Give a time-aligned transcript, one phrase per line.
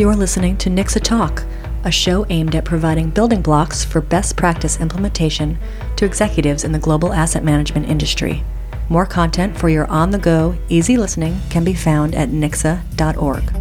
[0.00, 1.44] You're listening to NICSA Talk,
[1.84, 5.58] a show aimed at providing building blocks for best practice implementation
[5.96, 8.42] to executives in the global asset management industry.
[8.88, 13.59] More content for your on the go, easy listening can be found at nicsa.org.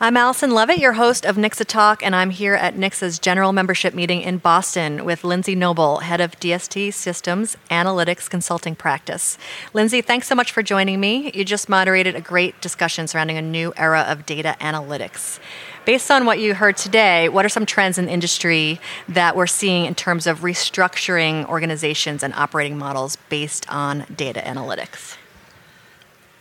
[0.00, 3.94] I'm Allison Levitt, your host of NICSA Talk, and I'm here at NICSA's general membership
[3.94, 9.36] meeting in Boston with Lindsay Noble, head of DST Systems Analytics Consulting Practice.
[9.74, 11.32] Lindsay, thanks so much for joining me.
[11.34, 15.40] You just moderated a great discussion surrounding a new era of data analytics.
[15.84, 19.48] Based on what you heard today, what are some trends in the industry that we're
[19.48, 25.16] seeing in terms of restructuring organizations and operating models based on data analytics?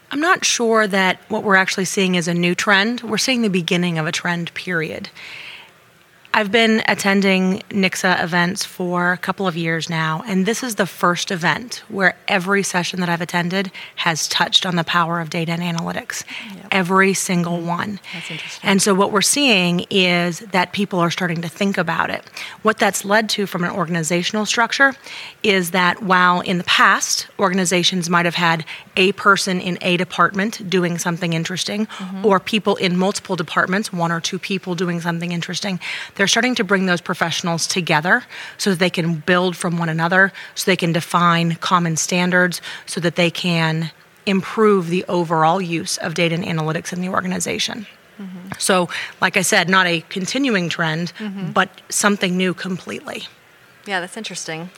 [0.10, 3.02] I'm not sure that what we're actually seeing is a new trend.
[3.02, 5.10] We're seeing the beginning of a trend period.
[6.34, 10.86] I've been attending NICSA events for a couple of years now, and this is the
[10.86, 15.52] first event where every session that I've attended has touched on the power of data
[15.52, 16.24] and analytics.
[16.54, 16.68] Yep.
[16.72, 17.68] Every single mm-hmm.
[17.68, 18.00] one.
[18.14, 18.70] That's interesting.
[18.70, 22.24] And so, what we're seeing is that people are starting to think about it.
[22.62, 24.94] What that's led to from an organizational structure
[25.42, 28.64] is that while in the past, organizations might have had
[28.96, 32.26] a person in a department doing something interesting, mm-hmm.
[32.26, 35.80] or people in multiple departments, one or two people doing something interesting,
[36.18, 38.24] they're starting to bring those professionals together
[38.58, 43.00] so that they can build from one another, so they can define common standards, so
[43.00, 43.92] that they can
[44.26, 47.88] improve the overall use of data and analytics in the organization.
[48.20, 48.50] Mm-hmm.
[48.58, 48.90] So,
[49.22, 51.52] like I said, not a continuing trend, mm-hmm.
[51.52, 53.28] but something new completely.
[53.86, 54.72] Yeah, that's interesting.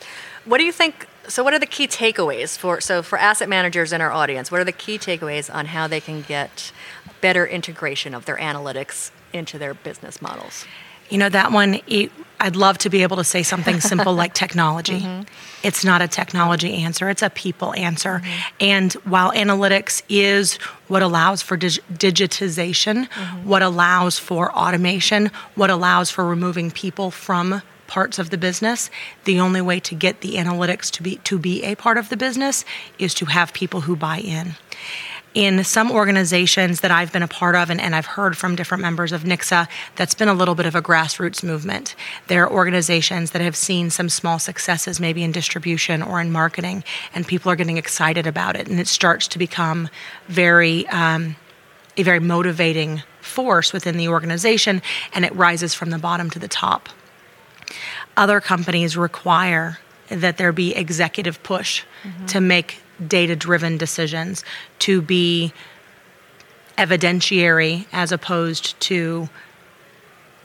[0.44, 1.08] What do you think?
[1.26, 4.50] So, what are the key takeaways for so for asset managers in our audience?
[4.50, 6.70] What are the key takeaways on how they can get
[7.20, 10.66] better integration of their analytics into their business models?
[11.10, 14.32] You know, that one, it, I'd love to be able to say something simple like
[14.44, 15.00] technology.
[15.00, 15.22] Mm-hmm.
[15.62, 18.20] It's not a technology answer, it's a people answer.
[18.20, 18.54] Mm-hmm.
[18.60, 20.56] And while analytics is
[20.88, 23.48] what allows for dig- digitization, mm-hmm.
[23.48, 28.88] what allows for automation, what allows for removing people from parts of the business,
[29.24, 32.16] the only way to get the analytics to be to be a part of the
[32.16, 32.64] business
[32.98, 34.54] is to have people who buy in
[35.34, 38.82] in some organizations that I've been a part of and, and, I've heard from different
[38.82, 41.94] members of NICSA, that's been a little bit of a grassroots movement.
[42.26, 46.82] There are organizations that have seen some small successes, maybe in distribution or in marketing,
[47.14, 48.68] and people are getting excited about it.
[48.68, 49.88] And it starts to become
[50.26, 51.36] very, um,
[51.96, 54.82] a very motivating force within the organization,
[55.14, 56.88] and it rises from the bottom to the top.
[58.16, 62.26] Other companies require that there be executive push mm-hmm.
[62.26, 64.44] to make data driven decisions,
[64.80, 65.52] to be
[66.78, 69.28] evidentiary as opposed to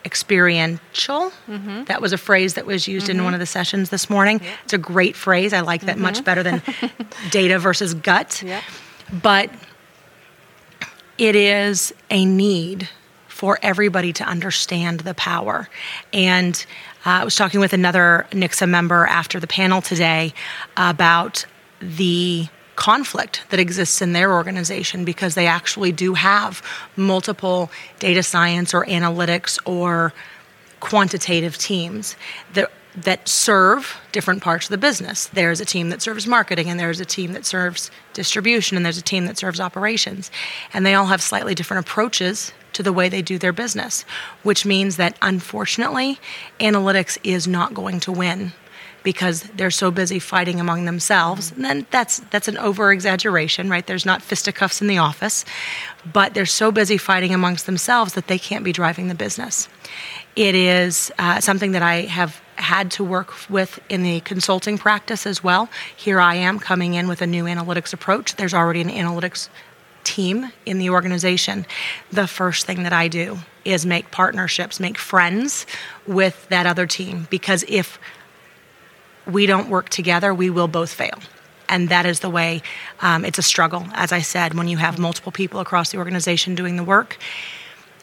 [0.04, 1.32] experiential.
[1.48, 1.86] Mm-hmm.
[1.86, 3.20] That was a phrase that was used mm-hmm.
[3.20, 4.40] in one of the sessions this morning.
[4.42, 4.58] Yep.
[4.66, 5.52] It's a great phrase.
[5.52, 6.04] I like that mm-hmm.
[6.04, 6.62] much better than
[7.32, 8.44] data versus gut.
[8.46, 8.64] Yep.
[9.24, 9.50] But
[11.18, 12.90] it is a need
[13.28, 15.68] for everybody to understand the power.
[16.14, 16.66] And
[17.06, 20.34] uh, I was talking with another NICSA member after the panel today
[20.78, 21.46] about
[21.86, 26.62] the conflict that exists in their organization because they actually do have
[26.98, 30.14] multiple data science or analytics or
[30.80, 32.16] quantitative teams
[32.54, 35.28] that that serve different parts of the business.
[35.28, 38.98] There's a team that serves marketing, and there's a team that serves distribution, and there's
[38.98, 40.32] a team that serves operations.
[40.74, 44.04] And they all have slightly different approaches to the way they do their business,
[44.44, 46.20] which means that unfortunately,
[46.60, 48.54] analytics is not going to win
[49.06, 51.52] because they're so busy fighting among themselves.
[51.54, 53.86] And then that's that's an over exaggeration, right?
[53.88, 55.46] There's not fisticuffs in the office,
[56.12, 59.70] but they're so busy fighting amongst themselves that they can't be driving the business.
[60.36, 65.26] It is uh, something that I have had to work with in the consulting practice
[65.26, 65.70] as well.
[65.96, 68.36] Here I am coming in with a new analytics approach.
[68.36, 69.48] There's already an analytics
[70.04, 71.66] team in the organization.
[72.12, 75.66] The first thing that I do is make partnerships, make friends
[76.08, 78.00] with that other team because if
[79.26, 81.20] we don't work together, we will both fail.
[81.68, 82.62] And that is the way
[83.02, 83.86] um, it's a struggle.
[83.94, 87.18] As I said, when you have multiple people across the organization doing the work,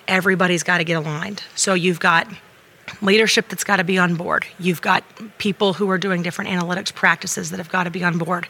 [0.08, 1.42] everybody's got to get aligned.
[1.54, 2.26] So you've got
[3.00, 4.44] leadership that's got to be on board.
[4.58, 5.04] You've got
[5.38, 8.48] people who are doing different analytics practices that have got to be on board.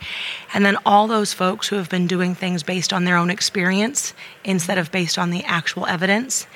[0.55, 4.15] And then all those folks who have been doing things based on their own experience
[4.45, 6.47] instead of based on the actual evidence,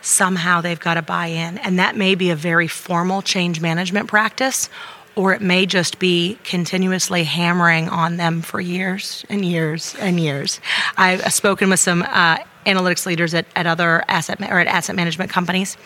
[0.00, 1.58] somehow they've got to buy in.
[1.58, 4.68] And that may be a very formal change management practice
[5.14, 10.60] or it may just be continuously hammering on them for years and years and years.
[10.96, 14.96] I've spoken with some uh, analytics leaders at, at other asset ma- or at asset
[14.96, 15.76] management companies.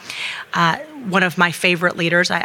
[0.55, 0.77] Uh,
[1.09, 2.45] one of my favorite leaders, I,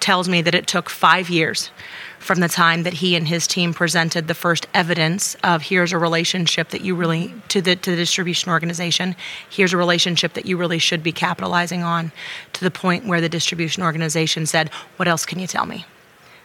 [0.00, 1.70] tells me that it took five years
[2.18, 5.98] from the time that he and his team presented the first evidence of here's a
[5.98, 9.14] relationship that you really to the to the distribution organization
[9.48, 12.12] here's a relationship that you really should be capitalizing on
[12.52, 15.84] to the point where the distribution organization said what else can you tell me?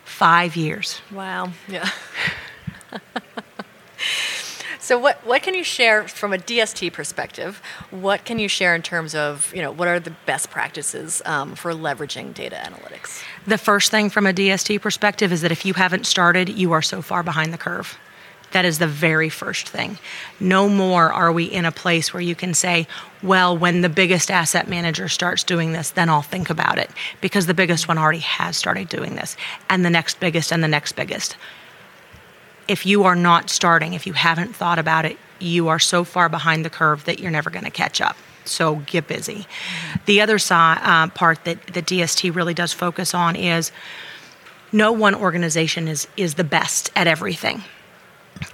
[0.05, 1.01] 5 years.
[1.11, 1.51] Wow.
[1.67, 1.89] Yeah
[4.85, 7.59] So what, what can you share from a DST perspective?
[7.89, 11.55] What can you share in terms of, you know, what are the best practices um,
[11.55, 13.23] for leveraging data analytics?
[13.47, 16.83] The first thing from a DST perspective is that if you haven't started, you are
[16.83, 17.97] so far behind the curve.
[18.51, 19.97] That is the very first thing.
[20.39, 22.87] No more are we in a place where you can say,
[23.23, 26.91] well, when the biggest asset manager starts doing this, then I'll think about it.
[27.21, 29.35] Because the biggest one already has started doing this,
[29.67, 31.37] and the next biggest, and the next biggest
[32.67, 36.29] if you are not starting, if you haven't thought about it, you are so far
[36.29, 38.17] behind the curve that you're never going to catch up.
[38.45, 39.47] So get busy.
[40.05, 43.71] The other side, uh, part that the DST really does focus on is
[44.71, 47.63] no one organization is is the best at everything,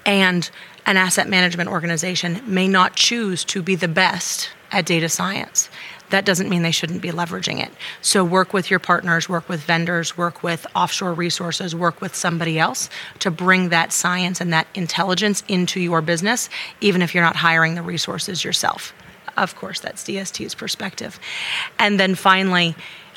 [0.05, 0.49] and
[0.85, 5.69] an asset management organization may not choose to be the best at data science
[6.11, 7.71] that doesn't mean they shouldn't be leveraging it.
[8.01, 12.59] So work with your partners, work with vendors, work with offshore resources, work with somebody
[12.59, 16.49] else to bring that science and that intelligence into your business,
[16.79, 18.93] even if you're not hiring the resources yourself.
[19.37, 21.19] Of course, that's DST's perspective.
[21.79, 22.75] And then finally,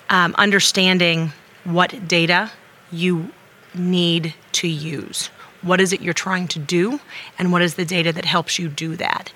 [0.09, 1.33] um, understanding
[1.65, 2.51] what data
[2.93, 3.31] you
[3.75, 5.27] need to use.
[5.63, 7.01] What is it you're trying to do,
[7.39, 9.33] and what is the data that helps you do that?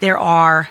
[0.00, 0.70] There are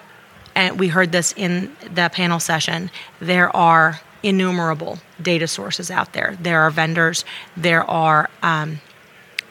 [0.55, 6.37] and we heard this in the panel session, there are innumerable data sources out there.
[6.39, 7.25] There are vendors,
[7.57, 8.79] there are um,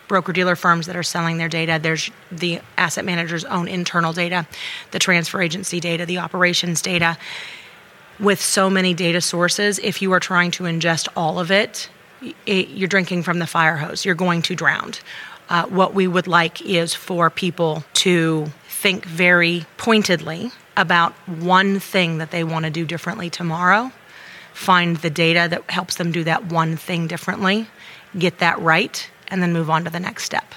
[0.09, 1.79] broker dealer firms that are selling their data.
[1.81, 4.47] There's the asset manager's own internal data,
[4.91, 7.17] the transfer agency data, the operations data.
[8.21, 11.89] With so many data sources, if you are trying to ingest all of it,
[12.47, 14.05] it you're drinking from the fire hose.
[14.05, 14.93] You're going to drown.
[15.49, 22.19] Uh, what we would like is for people to think very pointedly about one thing
[22.19, 23.93] that they want to do differently tomorrow,
[24.53, 27.67] find the data that helps them do that one thing differently,
[28.19, 30.55] get that right, and then move on to the next step.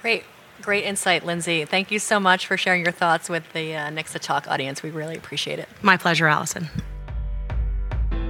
[0.00, 0.24] Great.
[0.62, 1.64] Great insight, Lindsay.
[1.64, 4.82] Thank you so much for sharing your thoughts with the uh, NICSA Talk audience.
[4.82, 5.68] We really appreciate it.
[5.80, 6.68] My pleasure, Allison.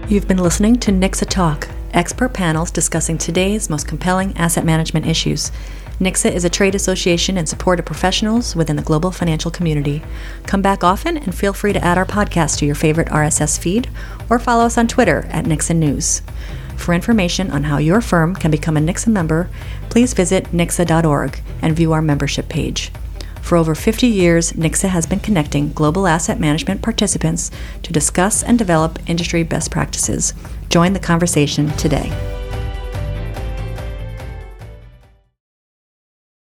[0.08, 5.50] You've been listening to NICSA Talk, expert panels discussing today's most compelling asset management issues.
[6.00, 10.02] NICSA is a trade association in support of professionals within the global financial community.
[10.46, 13.90] Come back often and feel free to add our podcast to your favorite RSS feed
[14.30, 16.22] or follow us on Twitter at NICSA News.
[16.74, 19.50] For information on how your firm can become a NICSA member,
[19.90, 22.90] please visit nicsa.org and view our membership page.
[23.42, 27.50] For over 50 years, NICSA has been connecting global asset management participants
[27.82, 30.32] to discuss and develop industry best practices.
[30.70, 32.39] Join the conversation today.